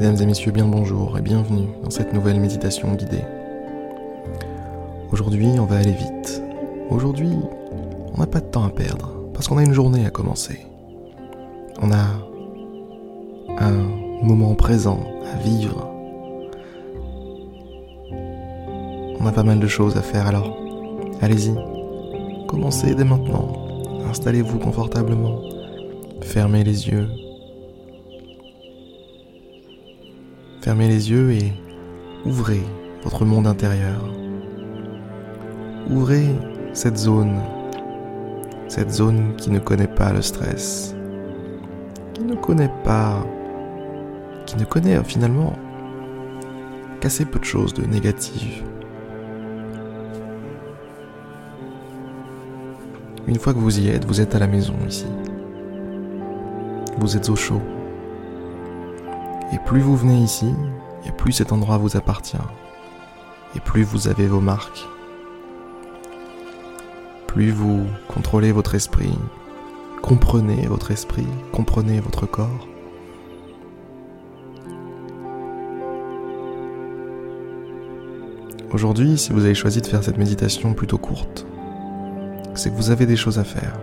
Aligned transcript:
Mesdames 0.00 0.22
et 0.22 0.26
messieurs, 0.26 0.52
bien 0.52 0.68
bonjour 0.68 1.18
et 1.18 1.20
bienvenue 1.20 1.66
dans 1.82 1.90
cette 1.90 2.12
nouvelle 2.12 2.38
méditation 2.38 2.94
guidée. 2.94 3.24
Aujourd'hui, 5.10 5.48
on 5.58 5.64
va 5.64 5.78
aller 5.78 5.90
vite. 5.90 6.40
Aujourd'hui, 6.88 7.32
on 8.14 8.20
n'a 8.20 8.28
pas 8.28 8.38
de 8.38 8.46
temps 8.46 8.62
à 8.62 8.70
perdre 8.70 9.12
parce 9.34 9.48
qu'on 9.48 9.58
a 9.58 9.64
une 9.64 9.72
journée 9.72 10.06
à 10.06 10.10
commencer. 10.10 10.60
On 11.82 11.90
a 11.90 12.04
un 13.58 13.72
moment 14.22 14.54
présent 14.54 15.00
à 15.34 15.36
vivre. 15.38 15.90
On 19.18 19.26
a 19.26 19.32
pas 19.32 19.42
mal 19.42 19.58
de 19.58 19.66
choses 19.66 19.96
à 19.96 20.02
faire 20.02 20.28
alors. 20.28 20.56
Allez-y, 21.20 21.56
commencez 22.46 22.94
dès 22.94 23.02
maintenant. 23.02 23.48
Installez-vous 24.08 24.60
confortablement. 24.60 25.40
Fermez 26.20 26.62
les 26.62 26.86
yeux. 26.86 27.08
Fermez 30.60 30.88
les 30.88 31.10
yeux 31.10 31.30
et 31.32 31.52
ouvrez 32.26 32.62
votre 33.04 33.24
monde 33.24 33.46
intérieur. 33.46 34.04
Ouvrez 35.88 36.26
cette 36.72 36.96
zone, 36.96 37.40
cette 38.66 38.90
zone 38.90 39.36
qui 39.36 39.50
ne 39.50 39.60
connaît 39.60 39.86
pas 39.86 40.12
le 40.12 40.20
stress, 40.20 40.96
qui 42.12 42.24
ne 42.24 42.34
connaît 42.34 42.72
pas, 42.82 43.24
qui 44.46 44.56
ne 44.56 44.64
connaît 44.64 45.02
finalement 45.04 45.52
qu'assez 47.00 47.24
peu 47.24 47.38
de 47.38 47.44
choses 47.44 47.72
de 47.72 47.84
négatives. 47.84 48.64
Une 53.28 53.38
fois 53.38 53.54
que 53.54 53.58
vous 53.58 53.78
y 53.78 53.88
êtes, 53.88 54.04
vous 54.06 54.20
êtes 54.20 54.34
à 54.34 54.38
la 54.40 54.48
maison 54.48 54.74
ici. 54.88 55.06
Vous 56.98 57.16
êtes 57.16 57.28
au 57.28 57.36
chaud. 57.36 57.60
Et 59.52 59.58
plus 59.58 59.80
vous 59.80 59.96
venez 59.96 60.18
ici, 60.18 60.54
et 61.06 61.12
plus 61.12 61.32
cet 61.32 61.52
endroit 61.52 61.78
vous 61.78 61.96
appartient. 61.96 62.36
Et 63.56 63.60
plus 63.60 63.82
vous 63.82 64.08
avez 64.08 64.26
vos 64.26 64.40
marques. 64.40 64.86
Plus 67.26 67.50
vous 67.50 67.86
contrôlez 68.08 68.52
votre 68.52 68.74
esprit, 68.74 69.14
comprenez 70.02 70.66
votre 70.66 70.90
esprit, 70.90 71.26
comprenez 71.52 72.00
votre 72.00 72.26
corps. 72.26 72.66
Aujourd'hui, 78.70 79.16
si 79.16 79.32
vous 79.32 79.44
avez 79.44 79.54
choisi 79.54 79.80
de 79.80 79.86
faire 79.86 80.04
cette 80.04 80.18
méditation 80.18 80.74
plutôt 80.74 80.98
courte, 80.98 81.46
c'est 82.54 82.70
que 82.70 82.76
vous 82.76 82.90
avez 82.90 83.06
des 83.06 83.16
choses 83.16 83.38
à 83.38 83.44
faire. 83.44 83.78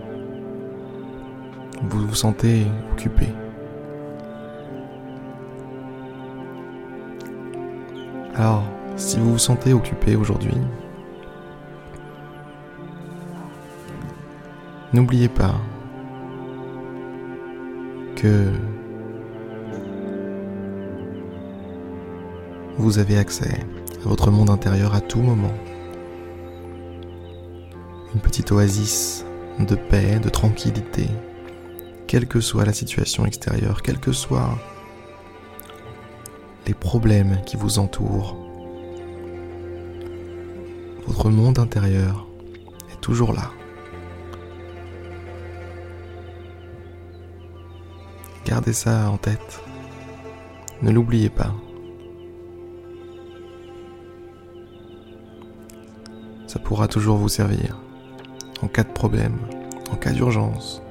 Vous 1.82 2.06
vous 2.06 2.16
sentez 2.16 2.68
occupé. 2.92 3.28
Alors, 8.38 8.64
si 8.98 9.18
vous 9.18 9.32
vous 9.32 9.38
sentez 9.38 9.72
occupé 9.72 10.18
aujourd'hui, 10.18 10.58
n'oubliez 14.92 15.30
pas 15.30 15.56
que 18.18 18.52
vous 22.78 23.00
avez 23.00 23.18
accès 23.18 23.66
à 24.04 24.10
votre 24.10 24.32
monde 24.32 24.50
intérieur 24.50 24.94
à 24.94 25.00
tout 25.00 25.22
moment. 25.22 25.54
Une 28.14 28.20
petite 28.20 28.52
oasis 28.52 29.26
de 29.60 29.76
paix, 29.76 30.20
de 30.20 30.28
tranquillité, 30.28 31.08
quelle 32.06 32.28
que 32.28 32.42
soit 32.42 32.66
la 32.66 32.74
situation 32.74 33.26
extérieure, 33.26 33.82
quelle 33.82 34.00
que 34.00 34.12
soit 34.12 34.58
les 36.68 36.74
problèmes 36.74 37.42
qui 37.46 37.58
vous 37.58 37.80
entourent. 37.80 38.36
Votre 41.08 41.30
monde 41.30 41.60
intérieur 41.60 42.28
est 42.92 43.02
toujours 43.02 43.34
là. 43.34 43.52
Gardez 48.46 48.74
ça 48.74 49.10
en 49.10 49.18
tête. 49.18 49.62
Ne 50.82 50.92
l'oubliez 50.92 51.30
pas. 51.30 51.54
Ça 56.48 56.60
pourra 56.60 56.88
toujours 56.88 57.18
vous 57.18 57.30
servir 57.30 57.80
en 58.62 58.68
cas 58.68 58.84
de 58.84 58.92
problème, 58.92 59.38
en 59.92 59.96
cas 59.96 60.12
d'urgence. 60.12 60.82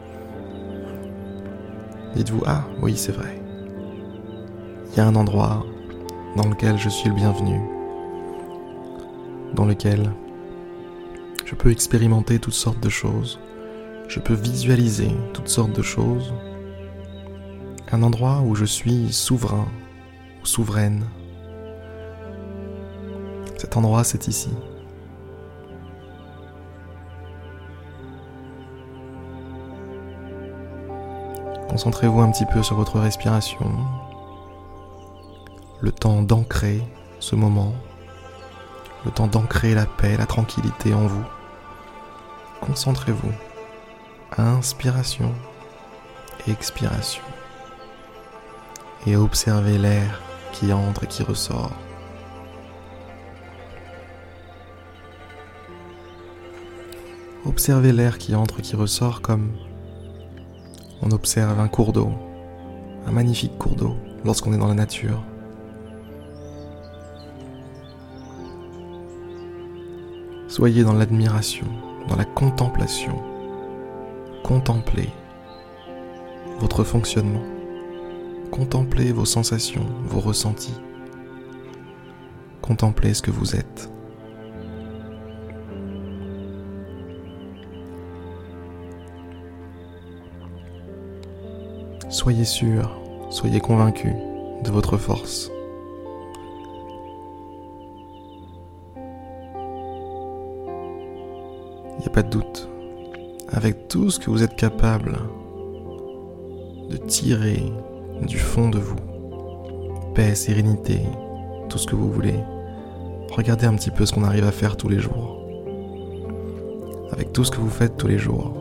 Dites-vous, 2.15 2.43
ah 2.47 2.65
oui 2.81 2.97
c'est 2.97 3.13
vrai, 3.13 3.41
il 4.95 4.99
y 4.99 5.01
a 5.01 5.07
un 5.09 5.17
endroit 5.17 5.67
dans 6.37 6.49
lequel 6.49 6.79
je 6.79 6.89
suis 6.89 7.09
le 7.09 7.17
bienvenu, 7.17 7.61
dans 9.53 9.65
lequel 9.65 10.13
je 11.45 11.57
peux 11.57 11.73
expérimenter 11.73 12.39
toutes 12.39 12.55
sortes 12.55 12.79
de 12.79 12.89
choses, 12.89 13.41
je 14.07 14.21
peux 14.21 14.35
visualiser 14.35 15.11
toutes 15.33 15.49
sortes 15.49 15.73
de 15.73 15.83
choses, 15.83 16.33
un 17.91 18.05
endroit 18.05 18.41
où 18.47 18.55
je 18.55 18.65
suis 18.65 19.13
souverain 19.13 19.67
ou 20.41 20.47
souveraine. 20.47 21.03
Cet 23.57 23.77
endroit, 23.77 24.05
c'est 24.05 24.29
ici. 24.29 24.51
Concentrez-vous 31.69 32.21
un 32.21 32.31
petit 32.31 32.47
peu 32.47 32.63
sur 32.63 32.77
votre 32.77 33.01
respiration, 33.01 33.67
le 35.85 35.93
temps 35.93 36.23
d'ancrer 36.23 36.83
ce 37.21 37.37
moment, 37.37 37.75
le 39.05 39.11
temps 39.11 39.27
d'ancrer 39.27 39.75
la 39.75 39.85
paix, 39.85 40.17
la 40.17 40.25
tranquillité 40.25 40.95
en 40.95 41.07
vous. 41.07 41.25
Concentrez-vous. 42.63 43.33
Inspiration, 44.39 45.31
expiration. 46.49 47.23
Et 49.07 49.15
observez 49.15 49.77
l'air 49.77 50.23
qui 50.53 50.73
entre 50.73 51.05
et 51.05 51.07
qui 51.07 51.23
ressort. 51.23 51.73
Observez 57.45 57.93
l'air 57.93 58.17
qui 58.17 58.35
entre 58.35 58.61
et 58.61 58.63
qui 58.63 58.75
ressort 58.75 59.21
comme 59.21 59.53
on 61.03 61.11
observe 61.11 61.61
un 61.61 61.69
cours 61.69 61.93
d'eau, 61.93 62.11
un 63.07 63.13
magnifique 63.13 63.59
cours 63.59 63.77
d'eau 63.77 63.95
lorsqu'on 64.25 64.55
est 64.55 64.59
dans 64.59 64.69
la 64.69 64.73
nature. 64.73 65.23
Soyez 70.57 70.85
dans 70.85 70.93
l'admiration, 70.93 71.67
dans 72.07 72.15
la 72.15 72.25
contemplation. 72.25 73.21
Contemplez 74.45 75.09
votre 76.61 76.85
fonctionnement. 76.85 77.43
Contemplez 78.53 79.11
vos 79.11 79.25
sensations, 79.25 79.85
vos 80.05 80.21
ressentis. 80.21 80.81
Contemplez 82.63 83.15
ce 83.15 83.23
que 83.23 83.33
vous 83.33 83.57
êtes. 83.57 83.91
Soyez 92.11 92.45
sûr, 92.45 92.97
soyez 93.29 93.59
convaincu 93.59 94.13
de 94.63 94.71
votre 94.71 94.99
force. 94.99 95.51
N'y 102.05 102.11
a 102.11 102.15
pas 102.15 102.23
de 102.23 102.31
doute. 102.31 102.69
Avec 103.49 103.89
tout 103.89 104.11
ce 104.11 104.19
que 104.19 104.31
vous 104.31 104.43
êtes 104.43 104.57
capable 104.57 105.19
de 106.91 106.97
tirer 106.97 107.63
du 108.23 108.39
fond 108.39 108.69
de 108.69 108.79
vous, 108.79 108.97
paix, 110.15 110.35
sérénité, 110.35 111.01
tout 111.69 111.79
ce 111.79 111.87
que 111.87 111.97
vous 111.97 112.11
voulez, 112.11 112.35
regardez 113.31 113.67
un 113.67 113.75
petit 113.75 113.91
peu 113.91 114.05
ce 114.07 114.13
qu'on 114.13 114.25
arrive 114.25 114.45
à 114.45 114.53
faire 114.53 114.77
tous 114.77 114.89
les 114.89 114.99
jours. 114.99 115.41
Avec 117.13 117.33
tout 117.33 117.45
ce 117.45 117.51
que 117.51 117.59
vous 117.59 117.71
faites 117.71 117.97
tous 117.97 118.09
les 118.09 118.19
jours, 118.19 118.53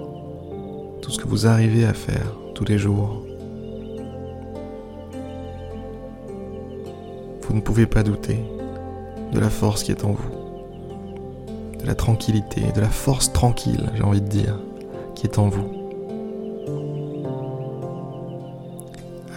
tout 1.01 1.12
ce 1.12 1.19
que 1.19 1.28
vous 1.28 1.48
arrivez 1.48 1.86
à 1.86 1.94
faire 1.94 2.38
tous 2.56 2.66
les 2.66 2.78
jours, 2.78 3.25
vous 7.42 7.56
ne 7.56 7.62
pouvez 7.62 7.88
pas 7.88 8.04
douter 8.04 8.39
de 9.34 9.39
la 9.39 9.50
force 9.50 9.84
qui 9.84 9.92
est 9.92 10.06
en 10.06 10.12
vous 10.12 10.43
de 11.84 11.88
la 11.88 11.96
tranquillité, 11.96 12.62
de 12.74 12.82
la 12.82 12.90
force 12.90 13.34
tranquille, 13.34 13.92
j'ai 13.94 14.04
envie 14.04 14.22
de 14.22 14.28
dire, 14.28 14.58
qui 15.16 15.28
est 15.28 15.38
en 15.38 15.50
vous. 15.50 15.70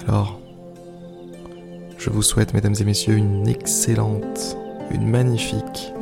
Alors, 0.06 0.38
je 1.98 2.08
vous 2.08 2.22
souhaite, 2.22 2.54
mesdames 2.54 2.76
et 2.78 2.84
messieurs, 2.84 3.16
une 3.16 3.48
excellente, 3.48 4.56
une 4.92 5.08
magnifique, 5.08 5.92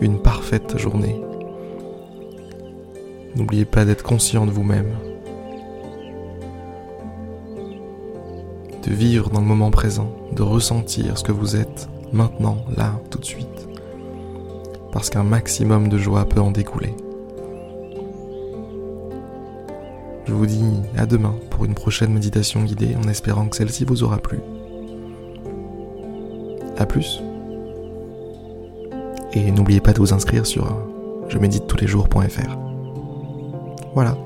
une 0.00 0.18
parfaite 0.18 0.78
journée. 0.78 1.20
N'oubliez 3.36 3.66
pas 3.66 3.84
d'être 3.84 4.02
conscient 4.02 4.46
de 4.46 4.50
vous-même, 4.50 4.96
de 8.82 8.94
vivre 8.94 9.28
dans 9.28 9.40
le 9.40 9.46
moment 9.46 9.70
présent, 9.70 10.10
de 10.32 10.42
ressentir 10.42 11.18
ce 11.18 11.24
que 11.24 11.32
vous 11.32 11.56
êtes 11.56 11.90
maintenant, 12.12 12.56
là, 12.74 12.98
tout 13.10 13.18
de 13.18 13.24
suite. 13.26 13.69
Parce 14.92 15.10
qu'un 15.10 15.22
maximum 15.22 15.88
de 15.88 15.98
joie 15.98 16.24
peut 16.24 16.40
en 16.40 16.50
découler. 16.50 16.94
Je 20.26 20.32
vous 20.32 20.46
dis 20.46 20.64
à 20.96 21.06
demain 21.06 21.34
pour 21.50 21.64
une 21.64 21.74
prochaine 21.74 22.12
méditation 22.12 22.62
guidée 22.62 22.96
en 22.96 23.08
espérant 23.08 23.48
que 23.48 23.56
celle-ci 23.56 23.84
vous 23.84 24.02
aura 24.02 24.18
plu. 24.18 24.38
A 26.78 26.86
plus. 26.86 27.22
Et 29.32 29.50
n'oubliez 29.52 29.80
pas 29.80 29.92
de 29.92 29.98
vous 29.98 30.12
inscrire 30.12 30.46
sur 30.46 30.66
je 31.28 31.38
médite 31.38 31.66
tous 31.68 31.76
les 31.76 31.86
jours.fr. 31.86 32.58
Voilà. 33.94 34.16